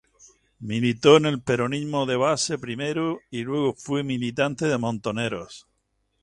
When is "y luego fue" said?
3.29-4.01